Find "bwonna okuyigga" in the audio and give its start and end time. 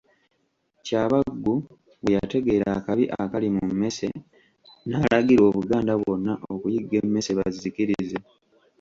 6.01-6.95